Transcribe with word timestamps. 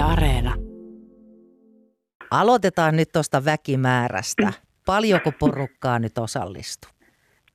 Yle 0.00 0.12
Areena. 0.12 0.54
Aloitetaan 2.30 2.96
nyt 2.96 3.08
tuosta 3.12 3.44
väkimäärästä. 3.44 4.52
Paljonko 4.86 5.32
porukkaa 5.38 5.98
nyt 5.98 6.18
osallistuu? 6.18 6.90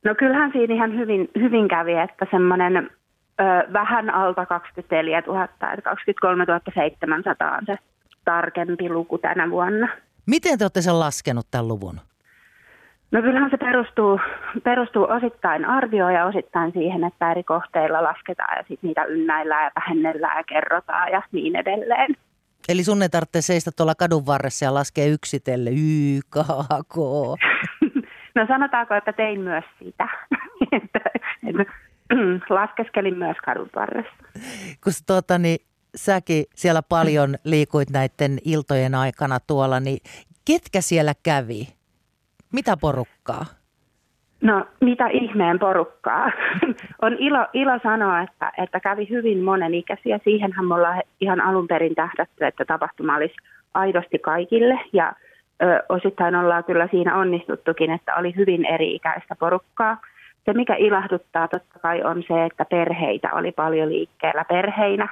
No 0.03 0.15
kyllähän 0.15 0.51
siinä 0.51 0.73
ihan 0.75 0.97
hyvin, 0.97 1.29
hyvin 1.39 1.67
kävi, 1.67 1.93
että 1.93 2.25
semmoinen 2.31 2.89
vähän 3.73 4.09
alta 4.09 4.45
24 4.45 5.23
000, 5.27 5.43
että 5.43 5.81
23 5.83 6.45
700 6.73 7.57
on 7.57 7.65
se 7.65 7.75
tarkempi 8.25 8.89
luku 8.89 9.17
tänä 9.17 9.49
vuonna. 9.49 9.87
Miten 10.25 10.57
te 10.57 10.63
olette 10.63 10.81
sen 10.81 10.99
laskenut 10.99 11.47
tämän 11.51 11.67
luvun? 11.67 11.99
No 13.11 13.21
kyllähän 13.21 13.51
se 13.51 13.57
perustuu, 13.57 14.19
perustuu 14.63 15.03
osittain 15.09 15.65
arvioon 15.65 16.13
ja 16.13 16.25
osittain 16.25 16.71
siihen, 16.71 17.03
että 17.03 17.31
eri 17.31 17.43
kohteilla 17.43 18.03
lasketaan 18.03 18.57
ja 18.57 18.63
sitten 18.67 18.87
niitä 18.87 19.05
ynnäillään 19.05 19.63
ja 19.63 19.71
vähennellään 19.75 20.37
ja 20.37 20.43
kerrotaan 20.43 21.11
ja 21.11 21.21
niin 21.31 21.55
edelleen. 21.55 22.15
Eli 22.69 22.83
sun 22.83 23.01
ei 23.01 23.09
tarvitse 23.09 23.41
seistä 23.41 23.71
tuolla 23.77 23.95
kadun 23.95 24.25
varressa 24.25 24.65
ja 24.65 24.73
laskea 24.73 25.05
yksitelle 25.05 25.69
Y, 25.69 26.19
K, 26.29 26.35
K. 26.89 26.95
No 28.35 28.45
sanotaanko, 28.47 28.93
että 28.93 29.13
tein 29.13 29.39
myös 29.41 29.63
sitä. 29.79 30.07
Laskeskelin 32.49 33.17
myös 33.17 33.37
kadun 33.45 33.69
varressa. 33.75 34.15
Kun 34.83 34.93
tuota, 35.07 35.37
niin, 35.37 35.57
säkin 35.95 36.45
siellä 36.55 36.81
paljon 36.81 37.35
liikuit 37.43 37.89
näiden 37.89 38.37
iltojen 38.45 38.95
aikana 38.95 39.39
tuolla, 39.39 39.79
niin 39.79 39.97
ketkä 40.45 40.81
siellä 40.81 41.13
kävi? 41.23 41.67
Mitä 42.53 42.77
porukkaa? 42.77 43.45
No 44.41 44.65
mitä 44.81 45.07
ihmeen 45.07 45.59
porukkaa. 45.59 46.31
on 47.01 47.15
ilo, 47.19 47.47
ilo 47.53 47.79
sanoa, 47.83 48.21
että, 48.21 48.51
että 48.57 48.79
kävi 48.79 49.09
hyvin 49.09 49.43
monenikäisiä. 49.43 50.19
Siihenhän 50.23 50.65
me 50.65 50.75
ollaan 50.75 51.01
ihan 51.21 51.41
alun 51.41 51.67
perin 51.67 51.95
tähdätty, 51.95 52.45
että 52.45 52.65
tapahtuma 52.65 53.15
olisi 53.15 53.35
aidosti 53.73 54.19
kaikille. 54.19 54.79
Ja 54.93 55.13
ö, 55.63 55.83
osittain 55.89 56.35
ollaan 56.35 56.63
kyllä 56.63 56.87
siinä 56.91 57.17
onnistuttukin, 57.17 57.91
että 57.91 58.15
oli 58.15 58.35
hyvin 58.35 58.65
eri-ikäistä 58.65 59.35
porukkaa. 59.39 59.97
Se, 60.45 60.53
mikä 60.53 60.75
ilahduttaa 60.75 61.47
totta 61.47 61.79
kai 61.79 62.03
on 62.03 62.23
se, 62.27 62.45
että 62.45 62.65
perheitä 62.65 63.33
oli 63.33 63.51
paljon 63.51 63.89
liikkeellä 63.89 64.45
perheinä. 64.45 65.07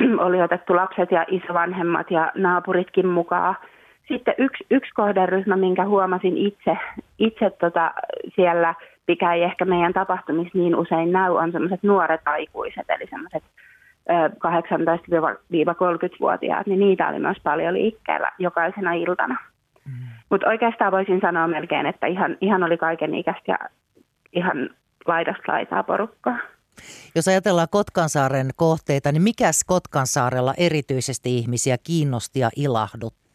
oli 0.26 0.42
otettu 0.42 0.76
lapset 0.76 1.10
ja 1.10 1.24
isovanhemmat 1.28 2.10
ja 2.10 2.32
naapuritkin 2.34 3.06
mukaan– 3.06 3.56
sitten 4.08 4.34
yksi, 4.38 4.66
yksi 4.70 4.90
kohderyhmä, 4.94 5.56
minkä 5.56 5.84
huomasin 5.84 6.36
itse, 6.36 6.76
itse 7.18 7.50
tota 7.50 7.90
siellä, 8.36 8.74
mikä 9.08 9.34
ei 9.34 9.42
ehkä 9.42 9.64
meidän 9.64 9.92
tapahtumissa 9.92 10.58
niin 10.58 10.76
usein 10.76 11.12
näy, 11.12 11.32
on 11.32 11.52
sellaiset 11.52 11.82
nuoret 11.82 12.20
aikuiset, 12.24 12.86
eli 12.88 13.06
sellaiset 13.10 13.44
18-30-vuotiaat, 14.08 16.66
niin 16.66 16.80
niitä 16.80 17.08
oli 17.08 17.18
myös 17.18 17.36
paljon 17.42 17.74
liikkeellä 17.74 18.32
jokaisena 18.38 18.92
iltana. 18.92 19.36
Mm. 19.84 19.92
Mutta 20.30 20.48
oikeastaan 20.48 20.92
voisin 20.92 21.20
sanoa 21.20 21.46
melkein, 21.46 21.86
että 21.86 22.06
ihan, 22.06 22.36
ihan 22.40 22.62
oli 22.62 22.76
kaiken 22.76 23.14
ikäistä 23.14 23.52
ja 23.52 23.58
ihan 24.32 24.70
laidasta 25.06 25.52
laitaa 25.52 25.82
porukkaa. 25.82 26.38
Jos 27.14 27.28
ajatellaan 27.28 27.68
Kotkansaaren 27.70 28.50
kohteita, 28.56 29.12
niin 29.12 29.22
mikäs 29.22 29.64
Kotkansaarella 29.66 30.54
erityisesti 30.58 31.38
ihmisiä 31.38 31.76
kiinnosti 31.86 32.40
ja 32.40 32.48
ilahdutti? 32.56 33.27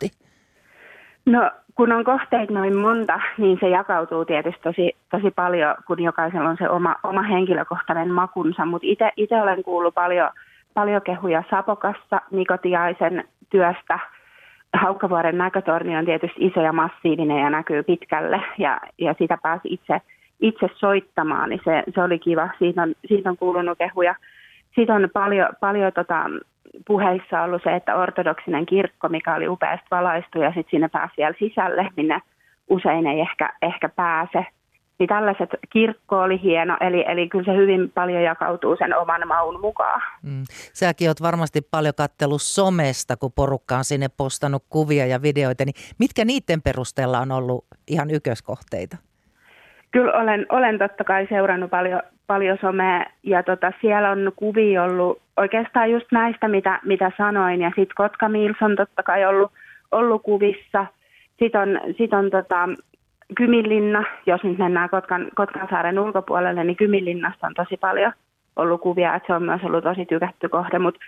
No 1.25 1.51
kun 1.75 1.91
on 1.91 2.03
kohteita 2.03 2.53
noin 2.53 2.77
monta, 2.77 3.19
niin 3.37 3.57
se 3.59 3.69
jakautuu 3.69 4.25
tietysti 4.25 4.61
tosi, 4.63 4.95
tosi 5.11 5.31
paljon, 5.31 5.75
kun 5.87 6.03
jokaisella 6.03 6.49
on 6.49 6.57
se 6.57 6.69
oma, 6.69 6.95
oma 7.03 7.21
henkilökohtainen 7.21 8.11
makunsa. 8.11 8.65
Mutta 8.65 8.87
itse 9.17 9.41
olen 9.41 9.63
kuullut 9.63 9.93
paljon, 9.93 10.29
paljon 10.73 11.01
kehuja 11.01 11.43
Sapokassa, 11.49 12.21
Nikotiaisen 12.31 13.23
työstä. 13.49 13.99
Haukkavuoren 14.73 15.37
näkötorni 15.37 15.97
on 15.97 16.05
tietysti 16.05 16.45
iso 16.45 16.61
ja 16.61 16.73
massiivinen 16.73 17.39
ja 17.39 17.49
näkyy 17.49 17.83
pitkälle 17.83 18.41
ja, 18.57 18.79
ja 18.97 19.15
sitä 19.17 19.37
pääsi 19.43 19.67
itse, 19.73 20.01
itse 20.41 20.69
soittamaan, 20.75 21.49
niin 21.49 21.61
se, 21.65 21.83
se 21.95 22.03
oli 22.03 22.19
kiva. 22.19 22.49
Siitä 22.59 22.81
on, 22.81 22.93
siitä 23.07 23.29
on 23.29 23.37
kuulunut 23.37 23.77
kehuja. 23.77 24.15
Siitä 24.75 24.95
on 24.95 25.09
paljon, 25.13 25.49
paljon 25.59 25.93
tota, 25.93 26.25
puheissa 26.87 27.41
ollut 27.41 27.63
se, 27.63 27.75
että 27.75 27.95
ortodoksinen 27.95 28.65
kirkko, 28.65 29.09
mikä 29.09 29.35
oli 29.35 29.47
upeasti 29.47 29.87
valaistu 29.91 30.41
ja 30.41 30.49
sitten 30.49 30.71
sinne 30.71 30.87
pääsi 30.87 31.13
vielä 31.17 31.33
sisälle, 31.39 31.89
minne 31.97 32.21
usein 32.69 33.07
ei 33.07 33.19
ehkä, 33.19 33.53
ehkä 33.61 33.89
pääse. 33.89 34.45
Niin 34.99 35.07
tällaiset 35.07 35.49
kirkko 35.69 36.19
oli 36.19 36.41
hieno, 36.41 36.77
eli, 36.81 37.05
eli 37.07 37.29
kyllä 37.29 37.45
se 37.45 37.57
hyvin 37.57 37.91
paljon 37.91 38.23
jakautuu 38.23 38.75
sen 38.75 38.97
oman 38.97 39.27
maun 39.27 39.61
mukaan. 39.61 40.01
Mm. 40.23 40.43
Säkin 40.73 41.07
oot 41.07 41.21
varmasti 41.21 41.61
paljon 41.71 41.93
kattellut 41.97 42.41
somesta, 42.41 43.17
kun 43.17 43.31
porukka 43.35 43.75
on 43.77 43.83
sinne 43.83 44.07
postannut 44.17 44.63
kuvia 44.69 45.05
ja 45.05 45.21
videoita, 45.21 45.65
niin 45.65 45.75
mitkä 45.99 46.25
niiden 46.25 46.61
perusteella 46.61 47.19
on 47.19 47.31
ollut 47.31 47.65
ihan 47.87 48.09
ykköskohteita? 48.11 48.97
Kyllä 49.91 50.13
olen, 50.13 50.45
olen 50.49 50.79
totta 50.79 51.03
kai 51.03 51.27
seurannut 51.29 51.69
paljon, 51.69 52.01
paljon 52.27 52.57
somea 52.61 53.05
ja 53.23 53.43
tota, 53.43 53.71
siellä 53.81 54.11
on 54.11 54.31
kuvia 54.35 54.83
ollut 54.83 55.22
oikeastaan 55.37 55.91
just 55.91 56.05
näistä, 56.11 56.47
mitä, 56.47 56.79
mitä 56.85 57.11
sanoin. 57.17 57.61
Ja 57.61 57.69
sitten 57.69 57.95
Kotka 57.95 58.29
Mills 58.29 58.61
on 58.61 58.75
totta 58.75 59.03
kai 59.03 59.25
ollut, 59.25 59.51
ollut 59.91 60.23
kuvissa. 60.23 60.85
Sitten 61.39 61.61
on, 61.61 61.79
sit 61.97 62.13
on 62.13 62.29
tota, 62.31 62.69
Kyminlinna, 63.35 64.03
jos 64.25 64.43
nyt 64.43 64.57
mennään 64.57 64.89
Kotkan, 64.89 65.27
Kotkansaaren 65.35 65.99
ulkopuolelle, 65.99 66.63
niin 66.63 66.75
Kyminlinnasta 66.75 67.47
on 67.47 67.53
tosi 67.53 67.77
paljon 67.77 68.11
ollut 68.55 68.81
kuvia, 68.81 69.15
että 69.15 69.27
se 69.27 69.33
on 69.33 69.43
myös 69.43 69.61
ollut 69.63 69.83
tosi 69.83 70.05
tykätty 70.05 70.49
kohde, 70.49 70.79
mutta 70.79 70.99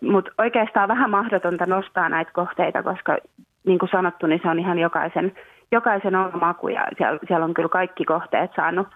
mut 0.00 0.28
oikeastaan 0.38 0.88
vähän 0.88 1.10
mahdotonta 1.10 1.66
nostaa 1.66 2.08
näitä 2.08 2.30
kohteita, 2.34 2.82
koska 2.82 3.18
niin 3.66 3.78
kuin 3.78 3.88
sanottu, 3.88 4.26
niin 4.26 4.40
se 4.42 4.48
on 4.48 4.58
ihan 4.58 4.78
jokaisen, 4.78 5.32
jokaisen 5.72 6.16
oma 6.16 6.38
maku 6.40 6.68
ja 6.68 6.86
siellä, 6.98 7.18
siellä 7.28 7.44
on 7.44 7.54
kyllä 7.54 7.68
kaikki 7.68 8.04
kohteet 8.04 8.50
saanut, 8.56 8.88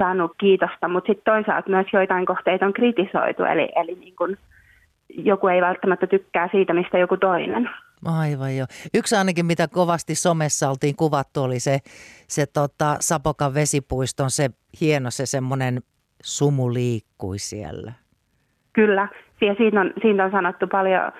saanut 0.00 0.32
kiitosta, 0.40 0.88
mutta 0.88 1.06
sitten 1.06 1.34
toisaalta 1.34 1.70
myös 1.70 1.86
joitain 1.92 2.26
kohteita 2.26 2.66
on 2.66 2.72
kritisoitu, 2.72 3.44
eli, 3.44 3.68
eli 3.76 3.94
niin 3.94 4.16
kun 4.16 4.36
joku 5.08 5.48
ei 5.48 5.60
välttämättä 5.60 6.06
tykkää 6.06 6.48
siitä, 6.52 6.74
mistä 6.74 6.98
joku 6.98 7.16
toinen. 7.16 7.70
Aivan 8.04 8.56
jo. 8.56 8.64
Yksi 8.94 9.16
ainakin, 9.16 9.46
mitä 9.46 9.68
kovasti 9.68 10.14
somessa 10.14 10.70
oltiin 10.70 10.96
kuvattu, 10.96 11.42
oli 11.42 11.60
se, 11.60 11.78
se 12.28 12.46
tota, 12.46 12.96
Sapokan 13.00 13.54
vesipuiston 13.54 14.30
se 14.30 14.50
hieno 14.80 15.10
se 15.10 15.26
semmoinen 15.26 15.80
sumu 16.22 16.72
liikkui 16.72 17.38
siellä. 17.38 17.92
Kyllä, 18.72 19.08
ja 19.40 19.54
siinä 19.54 19.80
on, 19.80 19.92
siinä 20.02 20.24
on 20.24 20.30
sanottu 20.30 20.66
paljon 20.66 21.12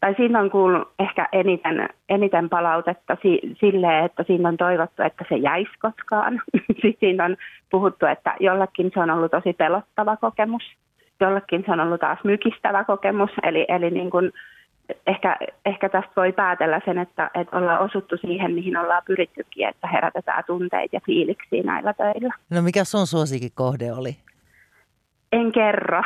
tai 0.00 0.14
siinä 0.14 0.40
on 0.40 0.50
kuullut 0.50 0.88
ehkä 0.98 1.28
eniten, 1.32 1.88
eniten 2.08 2.48
palautetta 2.48 3.16
si, 3.22 3.40
silleen, 3.60 4.04
että 4.04 4.24
siinä 4.26 4.48
on 4.48 4.56
toivottu, 4.56 5.02
että 5.02 5.24
se 5.28 5.36
jäisi 5.36 5.72
koskaan. 5.82 6.42
Sitten 6.82 6.96
siinä 7.00 7.24
on 7.24 7.36
puhuttu, 7.70 8.06
että 8.06 8.34
jollekin 8.40 8.90
se 8.94 9.00
on 9.00 9.10
ollut 9.10 9.30
tosi 9.30 9.52
pelottava 9.52 10.16
kokemus, 10.16 10.62
jollekin 11.20 11.62
se 11.66 11.72
on 11.72 11.80
ollut 11.80 12.00
taas 12.00 12.18
mykistävä 12.24 12.84
kokemus. 12.84 13.30
Eli, 13.42 13.66
eli 13.68 13.90
niin 13.90 14.10
kuin 14.10 14.32
ehkä, 15.06 15.36
ehkä 15.66 15.88
tästä 15.88 16.12
voi 16.16 16.32
päätellä 16.32 16.80
sen, 16.84 16.98
että, 16.98 17.30
että 17.34 17.56
ollaan 17.56 17.80
osuttu 17.80 18.16
siihen, 18.16 18.52
mihin 18.52 18.76
ollaan 18.76 19.02
pyrittykin, 19.06 19.68
että 19.68 19.88
herätetään 19.88 20.44
tunteita 20.46 20.96
ja 20.96 21.00
fiiliksiä 21.06 21.62
näillä 21.62 21.92
töillä. 21.92 22.34
No 22.50 22.62
mikä 22.62 22.84
sun 22.84 23.06
suosikkikohde 23.06 23.92
oli? 23.92 24.16
En 25.36 25.52
kerro. 25.52 26.02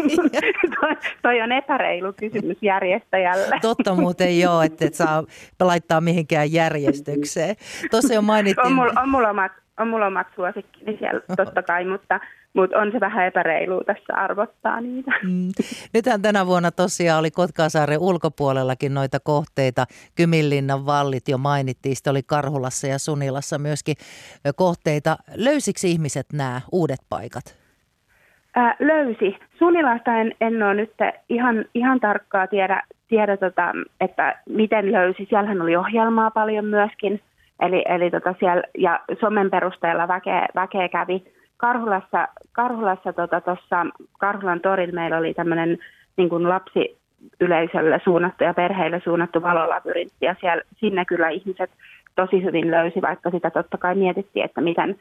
toi, 0.80 0.96
toi 1.22 1.42
on 1.42 1.52
epäreilu 1.52 2.12
kysymys 2.12 2.56
järjestäjälle. 2.62 3.58
Totta 3.62 3.94
muuten 3.94 4.40
joo, 4.40 4.62
että 4.62 4.86
et 4.86 4.94
saa 4.94 5.24
laittaa 5.60 6.00
mihinkään 6.00 6.52
järjestykseen. 6.52 7.56
Tuossa 7.90 8.14
jo 8.14 8.22
mainittiin. 8.22 8.66
On 8.66 8.72
mulla, 8.72 9.00
on 9.02 9.08
mulla 9.08 9.30
omat, 9.30 9.52
on 9.78 9.88
mulla 9.88 10.06
omat 10.06 10.26
suosikkini 10.36 10.96
siellä 10.98 11.20
totta 11.36 11.62
kai, 11.62 11.84
mutta, 11.84 12.20
mutta 12.54 12.78
on 12.78 12.92
se 12.92 13.00
vähän 13.00 13.26
epäreilu 13.26 13.84
tässä 13.86 14.14
arvottaa 14.14 14.80
niitä. 14.80 15.10
Mm. 15.22 15.48
Nythän 15.94 16.22
tänä 16.22 16.46
vuonna 16.46 16.70
tosiaan 16.70 17.20
oli 17.20 17.30
Kotkasaaren 17.30 17.98
ulkopuolellakin 17.98 18.94
noita 18.94 19.20
kohteita. 19.20 19.84
Kyminlinnan 20.14 20.86
vallit 20.86 21.28
jo 21.28 21.38
mainittiin, 21.38 21.96
sitten 21.96 22.10
oli 22.10 22.22
Karhulassa 22.22 22.86
ja 22.86 22.98
Sunilassa 22.98 23.58
myöskin 23.58 23.96
kohteita. 24.56 25.16
Löysiksi 25.34 25.90
ihmiset 25.90 26.26
nämä 26.32 26.60
uudet 26.72 27.00
paikat? 27.08 27.63
Ää, 28.54 28.76
löysi. 28.80 29.36
Sunilasta 29.58 30.16
en, 30.16 30.34
en 30.40 30.62
ole 30.62 30.74
nyt 30.74 30.92
ihan, 31.28 31.64
ihan 31.74 32.00
tarkkaa 32.00 32.46
tiedä, 32.46 32.82
tiedä 33.08 33.36
tota, 33.36 33.72
että 34.00 34.36
miten 34.48 34.92
löysi. 34.92 35.26
Siellähän 35.30 35.62
oli 35.62 35.76
ohjelmaa 35.76 36.30
paljon 36.30 36.64
myöskin. 36.64 37.20
Eli, 37.60 37.84
eli 37.88 38.10
tota 38.10 38.34
siellä, 38.38 38.62
ja 38.78 39.00
somen 39.20 39.50
perusteella 39.50 40.08
väkeä, 40.08 40.48
väkeä 40.54 40.88
kävi. 40.88 41.24
Karhulassa, 41.56 42.28
Karhulassa 42.52 43.12
tota, 43.12 43.40
tossa, 43.40 43.86
Karhulan 44.18 44.60
torilla 44.60 44.94
meillä 44.94 45.16
oli 45.16 45.34
tämmöinen 45.34 45.78
niin 46.16 46.28
kuin 46.28 46.48
lapsi 46.48 46.96
yleisölle 47.40 48.00
suunnattu 48.04 48.44
ja 48.44 48.54
perheille 48.54 49.00
suunnattu 49.04 49.42
valolabyrintti. 49.42 50.26
Ja 50.26 50.36
siellä, 50.40 50.62
sinne 50.76 51.04
kyllä 51.04 51.28
ihmiset 51.28 51.70
tosi 52.16 52.42
hyvin 52.42 52.70
löysi, 52.70 53.02
vaikka 53.02 53.30
sitä 53.30 53.50
totta 53.50 53.78
kai 53.78 53.94
mietittiin, 53.94 54.44
että 54.44 54.60
miten, 54.60 54.96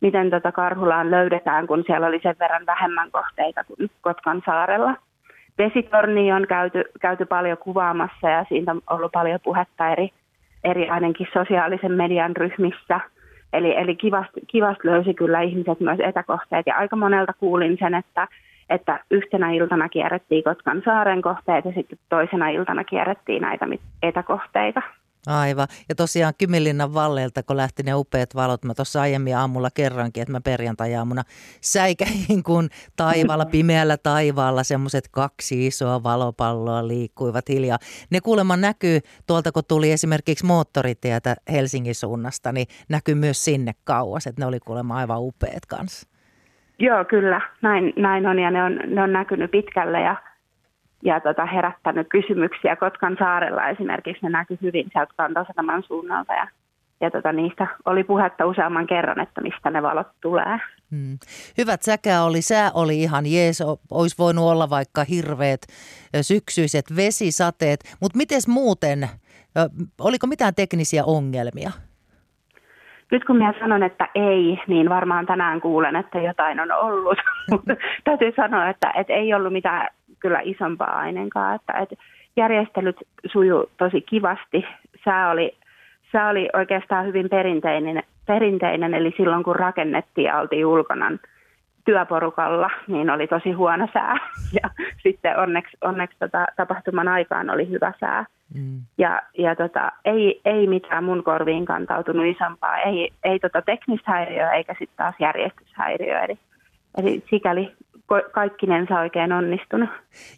miten 0.00 0.30
tota 0.30 0.52
Karhulaan 0.52 1.10
löydetään, 1.10 1.66
kun 1.66 1.84
siellä 1.86 2.06
oli 2.06 2.20
sen 2.22 2.36
verran 2.40 2.66
vähemmän 2.66 3.10
kohteita 3.10 3.64
kuin 3.64 3.90
Kotkan 4.00 4.42
saarella. 4.46 4.94
vesitorni 5.58 6.32
on 6.32 6.46
käyty, 6.46 6.84
käyty 7.00 7.24
paljon 7.26 7.58
kuvaamassa 7.58 8.28
ja 8.28 8.44
siitä 8.48 8.70
on 8.70 8.80
ollut 8.90 9.12
paljon 9.12 9.40
puhetta 9.44 9.88
eri, 9.88 10.10
eri 10.64 10.90
ainakin 10.90 11.26
sosiaalisen 11.32 11.92
median 11.92 12.36
ryhmissä. 12.36 13.00
Eli, 13.52 13.76
eli 13.76 13.96
kivasti, 13.96 14.40
kivasti 14.46 14.88
löysi 14.88 15.14
kyllä 15.14 15.40
ihmiset 15.40 15.80
myös 15.80 15.98
etäkohteet 16.00 16.66
ja 16.66 16.76
aika 16.76 16.96
monelta 16.96 17.32
kuulin 17.32 17.76
sen, 17.78 17.94
että, 17.94 18.28
että 18.70 19.00
yhtenä 19.10 19.50
iltana 19.50 19.88
kierrettiin 19.88 20.44
Kotkan 20.44 20.82
saaren 20.84 21.22
kohteet 21.22 21.64
ja 21.64 21.72
sitten 21.72 21.98
toisena 22.08 22.48
iltana 22.48 22.84
kierrettiin 22.84 23.42
näitä 23.42 23.66
etäkohteita. 24.02 24.82
Aivan. 25.26 25.68
Ja 25.88 25.94
tosiaan 25.94 26.34
Kymilinnan 26.38 26.94
valleilta, 26.94 27.42
kun 27.42 27.56
lähti 27.56 27.82
ne 27.82 27.94
upeat 27.94 28.34
valot, 28.34 28.64
mä 28.64 28.74
tuossa 28.74 29.00
aiemmin 29.00 29.36
aamulla 29.36 29.68
kerrankin, 29.74 30.22
että 30.22 30.32
mä 30.32 30.40
perjantai-aamuna 30.40 31.22
säikäin, 31.60 32.42
kun 32.46 32.68
taivaalla, 32.96 33.46
pimeällä 33.56 33.96
taivaalla 33.96 34.62
semmoiset 34.62 35.08
kaksi 35.10 35.66
isoa 35.66 36.02
valopalloa 36.02 36.88
liikkuivat 36.88 37.48
hiljaa. 37.48 37.78
Ne 38.10 38.20
kuulemma 38.20 38.56
näkyy 38.56 39.00
tuolta, 39.26 39.52
kun 39.52 39.62
tuli 39.68 39.92
esimerkiksi 39.92 40.46
moottoritietä 40.46 41.36
Helsingin 41.50 41.94
suunnasta, 41.94 42.52
niin 42.52 42.66
näkyy 42.88 43.14
myös 43.14 43.44
sinne 43.44 43.72
kauas, 43.84 44.26
että 44.26 44.42
ne 44.42 44.46
oli 44.46 44.60
kuulemma 44.60 44.96
aivan 44.96 45.20
upeat 45.20 45.66
kanssa. 45.68 46.08
Joo, 46.78 47.04
kyllä. 47.04 47.40
Näin, 47.62 47.92
näin 47.96 48.26
on 48.26 48.38
ja 48.38 48.50
ne 48.50 48.62
on, 48.62 48.80
ne 48.86 49.02
on 49.02 49.12
näkynyt 49.12 49.50
pitkälle 49.50 50.00
ja 50.00 50.16
ja 51.06 51.20
tota, 51.20 51.46
herättänyt 51.46 52.06
kysymyksiä 52.10 52.76
Kotkan 52.76 53.16
saarella 53.18 53.68
esimerkiksi. 53.68 54.22
Ne 54.22 54.30
näkyi 54.30 54.58
hyvin 54.62 54.86
sieltä 54.92 55.12
kantasataman 55.16 55.82
suunnalta 55.82 56.32
ja, 56.32 56.48
ja 57.00 57.10
tota, 57.10 57.32
niistä 57.32 57.66
oli 57.84 58.04
puhetta 58.04 58.46
useamman 58.46 58.86
kerran, 58.86 59.20
että 59.20 59.40
mistä 59.40 59.70
ne 59.70 59.82
valot 59.82 60.06
tulee. 60.20 60.58
Hmm. 60.90 61.18
Hyvät 61.58 61.82
säkä 61.82 62.22
oli, 62.22 62.42
sää 62.42 62.70
oli 62.74 63.02
ihan 63.02 63.26
jees, 63.26 63.62
olisi 63.90 64.18
voinut 64.18 64.44
olla 64.44 64.70
vaikka 64.70 65.04
hirveät 65.04 65.60
syksyiset 66.22 66.84
vesisateet, 66.96 67.80
mutta 68.00 68.16
miten 68.16 68.40
muuten, 68.48 69.08
oliko 70.00 70.26
mitään 70.26 70.54
teknisiä 70.54 71.04
ongelmia? 71.04 71.70
Nyt 73.10 73.24
kun 73.24 73.36
minä 73.36 73.54
sanon, 73.60 73.82
että 73.82 74.08
ei, 74.14 74.58
niin 74.66 74.88
varmaan 74.88 75.26
tänään 75.26 75.60
kuulen, 75.60 75.96
että 75.96 76.18
jotain 76.18 76.60
on 76.60 76.72
ollut. 76.72 77.18
täytyy 78.04 78.32
sanoa, 78.36 78.68
että, 78.68 78.92
että 78.96 79.12
ei 79.12 79.34
ollut 79.34 79.52
mitään 79.52 79.88
kyllä 80.20 80.40
isompaa 80.44 80.98
ainenkaan. 80.98 81.54
Että, 81.54 81.72
että 81.72 81.96
järjestelyt 82.36 82.96
suju 83.26 83.70
tosi 83.76 84.00
kivasti. 84.00 84.64
Sää 85.04 85.30
oli, 85.30 85.56
sää 86.12 86.28
oli 86.28 86.48
oikeastaan 86.52 87.06
hyvin 87.06 87.28
perinteinen, 87.28 88.02
perinteinen, 88.26 88.94
eli 88.94 89.14
silloin 89.16 89.44
kun 89.44 89.56
rakennettiin 89.56 90.24
ja 90.24 90.38
oltiin 90.38 90.66
ulkona 90.66 91.10
työporukalla, 91.84 92.70
niin 92.86 93.10
oli 93.10 93.26
tosi 93.26 93.52
huono 93.52 93.88
sää. 93.92 94.16
Ja 94.62 94.70
sitten 95.02 95.38
onneksi, 95.38 95.76
onneksi 95.80 96.16
tota, 96.18 96.46
tapahtuman 96.56 97.08
aikaan 97.08 97.50
oli 97.50 97.68
hyvä 97.68 97.92
sää. 98.00 98.26
Mm. 98.54 98.80
Ja, 98.98 99.22
ja 99.38 99.56
tota, 99.56 99.92
ei, 100.04 100.40
ei 100.44 100.66
mitään 100.66 101.04
mun 101.04 101.24
korviin 101.24 101.64
kantautunut 101.64 102.26
isompaa, 102.26 102.78
ei, 102.78 103.12
ei 103.24 103.38
tota 103.38 103.62
teknistä 103.62 104.10
häiriöä 104.10 104.52
eikä 104.52 104.72
sitten 104.78 104.96
taas 104.96 105.14
järjestyshäiriöä. 105.20 106.24
Eli, 106.24 106.38
eli 106.98 107.22
sikäli 107.30 107.72
kaikkinensa 108.32 109.00
oikein 109.00 109.32
onnistunut. 109.32 109.90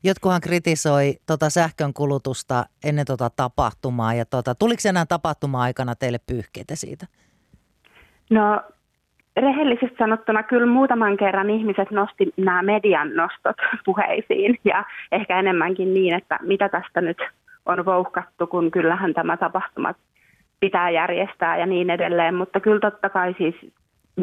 Jotkuhan 0.05 0.41
kritisoi 0.41 1.15
tota 1.27 1.51
sähkön 1.51 1.93
kulutusta 1.95 2.65
ennen 2.85 3.07
tota 3.07 3.31
tapahtumaa 3.37 4.15
ja 4.15 4.25
tota, 4.25 4.55
tuliko 4.55 4.81
enää 4.89 5.07
tapahtuma-aikana 5.07 5.95
teille 5.95 6.19
pyyhkeitä 6.27 6.77
siitä? 6.77 7.07
No 8.31 8.63
rehellisesti 9.37 9.97
sanottuna 9.99 10.43
kyllä 10.43 10.67
muutaman 10.67 11.17
kerran 11.17 11.51
ihmiset 11.51 11.91
nosti 11.91 12.33
nämä 12.37 12.63
median 12.63 13.15
nostot 13.15 13.57
puheisiin 13.87 14.59
ja 14.65 14.85
ehkä 15.13 15.39
enemmänkin 15.39 15.95
niin, 15.95 16.15
että 16.15 16.39
mitä 16.43 16.69
tästä 16.69 17.01
nyt 17.01 17.19
on 17.67 17.85
vouhkattu, 17.85 18.47
kun 18.47 18.71
kyllähän 18.71 19.15
tämä 19.15 19.37
tapahtuma 19.37 19.95
pitää 20.61 20.91
järjestää 20.91 21.59
ja 21.59 21.67
niin 21.67 21.91
edelleen, 21.91 22.35
mutta 22.35 22.61
kyllä 22.61 22.81
totta 22.81 23.09
kai 23.09 23.35
siis 23.39 23.55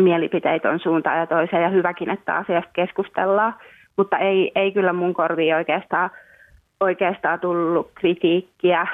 mielipiteitä 0.03 0.69
on 0.69 0.79
suuntaan 0.79 1.19
ja 1.19 1.27
toiseen 1.27 1.63
ja 1.63 1.69
hyväkin, 1.69 2.09
että 2.09 2.35
asiasta 2.35 2.71
keskustellaan, 2.73 3.53
mutta 3.97 4.17
ei, 4.17 4.51
ei 4.55 4.71
kyllä 4.71 4.93
mun 4.93 5.13
korviin 5.13 5.55
oikeastaan, 5.55 6.09
oikeastaan 6.79 7.39
tullut 7.39 7.91
kritiikkiä 7.95 8.87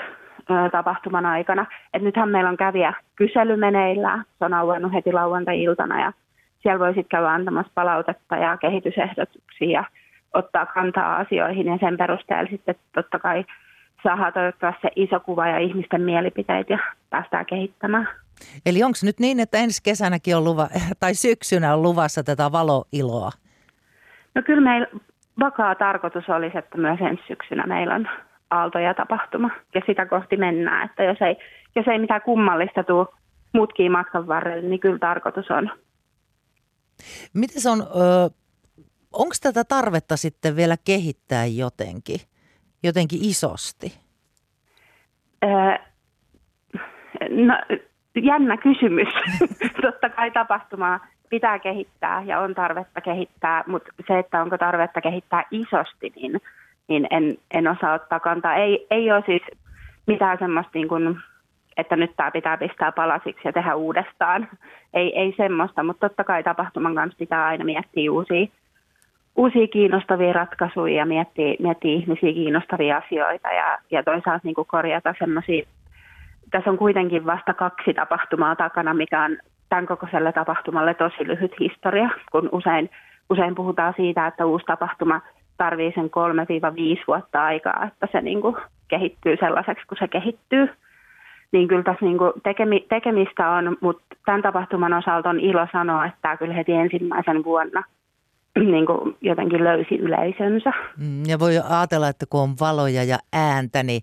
tapahtuman 0.71 1.25
aikana. 1.25 1.65
Et 1.93 2.01
nythän 2.01 2.29
meillä 2.29 2.49
on 2.49 2.57
kävijä 2.57 2.93
kysely 3.15 3.55
meneillään, 3.55 4.23
se 4.39 4.45
on 4.45 4.53
auennut 4.53 4.93
heti 4.93 5.11
lauantai-iltana 5.13 6.01
ja 6.01 6.13
siellä 6.59 6.79
voi 6.79 6.93
sitten 6.93 7.09
käydä 7.09 7.27
antamassa 7.27 7.71
palautetta 7.75 8.35
ja 8.35 8.57
kehitysehdotuksia 8.57 9.69
ja 9.69 9.83
ottaa 10.33 10.65
kantaa 10.65 11.15
asioihin 11.15 11.67
ja 11.67 11.77
sen 11.77 11.97
perusteella 11.97 12.49
sitten 12.49 12.75
totta 12.93 13.19
kai 13.19 13.45
saadaan 14.03 14.33
toivottavasti 14.33 14.81
se 14.81 14.91
iso 14.95 15.19
kuva 15.19 15.47
ja 15.47 15.59
ihmisten 15.59 16.01
mielipiteitä 16.01 16.73
ja 16.73 16.79
päästään 17.09 17.45
kehittämään. 17.45 18.07
Eli 18.65 18.83
onko 18.83 18.97
nyt 19.03 19.19
niin, 19.19 19.39
että 19.39 19.57
ensi 19.57 19.83
kesänäkin 19.83 20.37
on 20.37 20.43
luva, 20.43 20.67
tai 20.99 21.13
syksynä 21.15 21.73
on 21.73 21.81
luvassa 21.81 22.23
tätä 22.23 22.51
valoiloa? 22.51 23.31
No 24.35 24.41
kyllä 24.41 24.61
meillä 24.61 24.87
vakaa 25.39 25.75
tarkoitus 25.75 26.29
olisi, 26.29 26.57
että 26.57 26.77
myös 26.77 26.99
ensi 27.01 27.23
syksynä 27.27 27.67
meillä 27.67 27.95
on 27.95 28.07
aaltoja 28.51 28.93
tapahtuma. 28.93 29.49
Ja 29.75 29.81
sitä 29.85 30.05
kohti 30.05 30.37
mennään, 30.37 30.85
että 30.89 31.03
jos 31.03 31.17
ei, 31.21 31.35
jos 31.75 31.87
ei 31.87 31.99
mitään 31.99 32.21
kummallista 32.21 32.83
tule 32.83 33.07
mutkiin 33.53 33.91
matkan 33.91 34.27
varrelle, 34.27 34.69
niin 34.69 34.79
kyllä 34.79 34.99
tarkoitus 34.99 35.51
on. 35.51 35.71
Miten 37.33 37.61
se 37.61 37.69
on, 37.69 37.83
onko 39.11 39.35
tätä 39.41 39.63
tarvetta 39.63 40.17
sitten 40.17 40.55
vielä 40.55 40.75
kehittää 40.85 41.45
jotenkin, 41.45 42.19
jotenkin 42.83 43.19
isosti? 43.21 43.93
Öö, 45.43 45.77
no 47.29 47.53
jännä 48.15 48.57
kysymys. 48.57 49.07
Totta 49.81 50.09
kai 50.09 50.31
tapahtumaa 50.31 50.99
pitää 51.29 51.59
kehittää 51.59 52.23
ja 52.25 52.39
on 52.39 52.55
tarvetta 52.55 53.01
kehittää, 53.01 53.63
mutta 53.67 53.91
se, 54.07 54.19
että 54.19 54.41
onko 54.41 54.57
tarvetta 54.57 55.01
kehittää 55.01 55.43
isosti, 55.51 56.13
niin, 56.15 56.41
niin 56.87 57.07
en, 57.11 57.37
en 57.53 57.67
osaa 57.67 57.93
ottaa 57.93 58.19
kantaa. 58.19 58.55
Ei, 58.55 58.87
ei 58.91 59.11
ole 59.11 59.23
siis 59.25 59.41
mitään 60.07 60.37
semmoista, 60.39 60.71
niin 60.73 60.87
kuin, 60.87 61.19
että 61.77 61.95
nyt 61.95 62.11
tämä 62.17 62.31
pitää 62.31 62.57
pistää 62.57 62.91
palasiksi 62.91 63.41
ja 63.45 63.53
tehdä 63.53 63.75
uudestaan. 63.75 64.47
Ei, 64.93 65.19
ei 65.19 65.33
semmoista, 65.37 65.83
mutta 65.83 66.09
totta 66.09 66.23
kai 66.23 66.43
tapahtuman 66.43 66.95
kanssa 66.95 67.17
pitää 67.17 67.45
aina 67.45 67.65
miettiä 67.65 68.11
uusia, 68.11 68.47
uusia 69.35 69.67
kiinnostavia 69.67 70.33
ratkaisuja 70.33 70.95
ja 70.95 71.05
miettiä, 71.05 71.55
miettiä 71.59 71.91
ihmisiä 71.91 72.33
kiinnostavia 72.33 72.97
asioita 72.97 73.47
ja, 73.47 73.77
ja 73.91 74.03
toisaalta 74.03 74.41
niin 74.43 74.55
kuin 74.55 74.67
korjata 74.67 75.15
semmoisia 75.19 75.65
tässä 76.51 76.69
on 76.69 76.77
kuitenkin 76.77 77.25
vasta 77.25 77.53
kaksi 77.53 77.93
tapahtumaa 77.93 78.55
takana, 78.55 78.93
mikä 78.93 79.23
on 79.23 79.37
tämän 79.69 79.85
kokoiselle 79.85 80.31
tapahtumalle 80.31 80.93
tosi 80.93 81.27
lyhyt 81.27 81.59
historia, 81.59 82.09
kun 82.31 82.49
usein, 82.51 82.89
usein 83.29 83.55
puhutaan 83.55 83.93
siitä, 83.97 84.27
että 84.27 84.45
uusi 84.45 84.65
tapahtuma 84.65 85.21
tarvii 85.57 85.91
sen 85.95 86.09
3-5 86.99 87.03
vuotta 87.07 87.43
aikaa, 87.43 87.83
että 87.87 88.07
se 88.11 88.21
niin 88.21 88.41
kuin 88.41 88.55
kehittyy 88.87 89.37
sellaiseksi, 89.39 89.87
kun 89.87 89.97
se 89.99 90.07
kehittyy. 90.07 90.69
Niin 91.51 91.67
kyllä 91.67 91.83
tässä 91.83 92.05
niin 92.05 92.17
kuin 92.17 92.31
tekemi, 92.43 92.85
tekemistä 92.89 93.49
on, 93.49 93.77
mutta 93.81 94.03
tämän 94.25 94.41
tapahtuman 94.41 94.93
osalta 94.93 95.29
on 95.29 95.39
ilo 95.39 95.67
sanoa, 95.71 96.05
että 96.05 96.17
tämä 96.21 96.37
kyllä 96.37 96.53
heti 96.53 96.71
ensimmäisen 96.73 97.43
vuonna 97.43 97.83
niin 98.73 98.85
kuin 98.85 99.17
jotenkin 99.21 99.63
löysi 99.63 99.95
yleisönsä. 99.95 100.71
Mm, 100.97 101.23
ja 101.27 101.39
voi 101.39 101.53
ajatella, 101.69 102.07
että 102.07 102.25
kun 102.29 102.41
on 102.41 102.55
valoja 102.59 103.03
ja 103.03 103.17
ääntä, 103.33 103.83
niin 103.83 104.01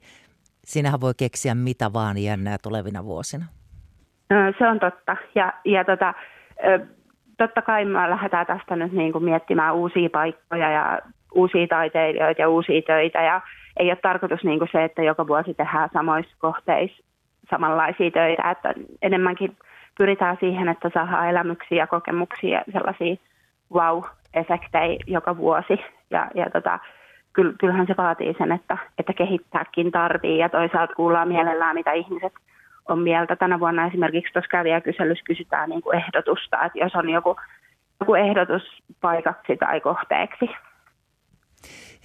Siinähän 0.68 1.00
voi 1.00 1.12
keksiä 1.18 1.54
mitä 1.54 1.92
vaan 1.92 2.18
jännää 2.18 2.56
tulevina 2.62 3.04
vuosina. 3.04 3.44
Se 4.58 4.68
on 4.68 4.80
totta. 4.80 5.16
Ja, 5.34 5.52
ja 5.64 5.84
tota, 5.84 6.14
totta 7.38 7.62
kai 7.62 7.84
me 7.84 8.10
lähdetään 8.10 8.46
tästä 8.46 8.76
nyt 8.76 8.92
niin 8.92 9.12
kuin 9.12 9.24
miettimään 9.24 9.74
uusia 9.74 10.08
paikkoja 10.10 10.70
ja 10.70 10.98
uusia 11.34 11.66
taiteilijoita 11.66 12.42
ja 12.42 12.48
uusia 12.48 12.82
töitä. 12.82 13.22
Ja 13.22 13.40
ei 13.76 13.90
ole 13.90 13.98
tarkoitus 14.02 14.44
niin 14.44 14.58
kuin 14.58 14.68
se, 14.72 14.84
että 14.84 15.02
joka 15.02 15.26
vuosi 15.26 15.54
tehdään 15.54 15.88
samoissa 15.92 16.36
kohteissa 16.38 17.04
samanlaisia 17.50 18.10
töitä. 18.10 18.50
Että 18.50 18.74
enemmänkin 19.02 19.56
pyritään 19.98 20.36
siihen, 20.40 20.68
että 20.68 20.90
saadaan 20.94 21.28
elämyksiä 21.28 21.78
ja 21.78 21.86
kokemuksia 21.86 22.58
ja 22.66 22.72
sellaisia 22.72 23.16
wow-efektejä 23.74 24.98
joka 25.06 25.36
vuosi. 25.36 25.78
Ja, 26.10 26.30
ja 26.34 26.50
tota, 26.50 26.78
kyllähän 27.32 27.86
se 27.86 27.94
vaatii 27.96 28.34
sen, 28.38 28.52
että, 28.52 28.78
että 28.98 29.12
kehittääkin 29.12 29.92
tarvii 29.92 30.38
ja 30.38 30.48
toisaalta 30.48 30.94
kuullaan 30.94 31.28
mielellään, 31.28 31.74
mitä 31.76 31.92
ihmiset 31.92 32.32
on 32.88 32.98
mieltä. 32.98 33.36
Tänä 33.36 33.60
vuonna 33.60 33.86
esimerkiksi 33.86 34.32
tuossa 34.32 34.48
kävijäkyselyssä 34.48 35.24
kysytään 35.24 35.70
niin 35.70 35.82
kuin 35.82 35.96
ehdotusta, 35.96 36.64
että 36.64 36.78
jos 36.78 36.94
on 36.94 37.10
joku, 37.10 37.36
joku 38.00 38.14
ehdotus 38.14 38.62
paikaksi 39.00 39.56
tai 39.56 39.80
kohteeksi. 39.80 40.48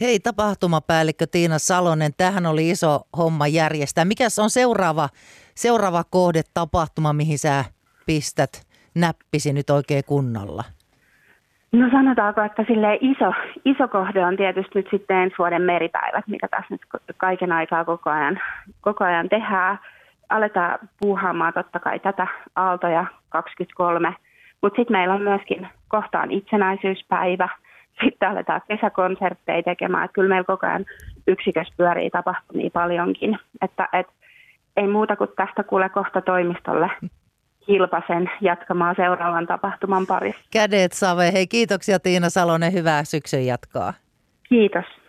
Hei 0.02 0.20
tapahtumapäällikkö 0.20 1.26
Tiina 1.32 1.60
Salonen, 1.60 2.12
tähän 2.18 2.46
oli 2.46 2.70
iso 2.70 3.00
homma 3.18 3.48
järjestää. 3.48 4.06
Mikä 4.06 4.28
on 4.44 4.50
seuraava, 4.50 5.10
seuraava 5.56 6.04
kohde 6.10 6.42
tapahtuma, 6.54 7.14
mihin 7.14 7.40
sä 7.40 7.66
pistät 8.06 8.62
näppisi 8.96 9.54
nyt 9.54 9.70
oikein 9.70 10.04
kunnolla? 10.06 10.64
No 11.74 11.90
sanotaanko, 11.92 12.42
että 12.42 12.64
sille 12.68 12.98
iso, 13.02 13.34
iso 13.66 13.88
kohde 13.88 14.26
on 14.26 14.38
tietysti 14.38 14.72
nyt 14.76 14.88
sitten 14.92 15.18
ensi 15.18 15.36
vuoden 15.38 15.62
meripäivät, 15.62 16.28
mikä 16.28 16.48
tässä 16.48 16.68
nyt 16.70 16.82
kaiken 17.18 17.52
aikaa 17.52 17.86
koko 17.86 18.10
ajan, 18.10 18.40
koko 18.82 19.04
ajan 19.04 19.30
tehdään. 19.30 19.80
Aletaan 20.30 20.80
puuhaamaan 21.00 21.54
totta 21.54 21.80
kai 21.80 22.00
tätä 22.00 22.28
Aaltoja 22.56 23.06
23, 23.30 24.16
mutta 24.62 24.78
sitten 24.78 24.98
meillä 24.98 25.14
on 25.14 25.22
myöskin 25.22 25.68
kohtaan 25.88 26.32
itsenäisyyspäivä, 26.32 27.50
sitten 28.04 28.30
aletaan 28.30 28.62
kesäkonsertteja 28.68 29.64
tekemään, 29.64 30.10
kyllä 30.14 30.30
meillä 30.30 30.46
koko 30.46 30.68
ajan 30.68 30.86
yksikössä 31.28 31.74
pyörii 31.78 32.10
tapahtumia 32.10 32.70
paljonkin, 32.74 33.40
että 33.62 33.88
et, 33.94 34.08
ei 34.78 34.88
muuta 34.88 35.16
kuin 35.16 35.30
tästä 35.36 35.64
kuule 35.64 35.90
kohta 35.90 36.22
toimistolle 36.22 36.90
Hilpasen 37.68 38.32
jatkamaan 38.42 38.96
seuraavan 38.96 39.48
tapahtuman 39.48 40.08
parissa. 40.08 40.42
Kädet 40.52 40.92
save. 40.92 41.34
Hei 41.34 41.48
kiitoksia 41.48 42.00
Tiina 42.00 42.30
Salonen, 42.30 42.74
hyvää 42.74 43.04
syksyn 43.04 43.46
jatkoa. 43.46 43.94
Kiitos. 44.50 45.03